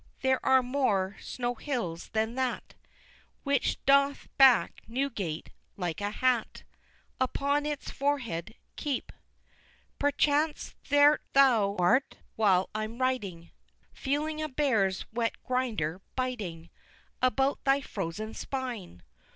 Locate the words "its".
7.67-7.91